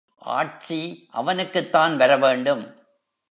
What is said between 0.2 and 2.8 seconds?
ஆட்சி அவனுக்குத் தான் வரவேண்டும்.